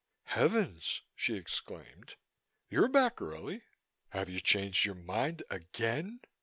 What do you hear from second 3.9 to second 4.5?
Have you